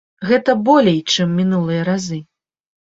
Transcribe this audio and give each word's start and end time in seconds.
Гэта 0.29 0.55
болей, 0.69 0.97
чым 1.17 1.37
мінулыя 1.43 1.81
разы. 1.95 2.23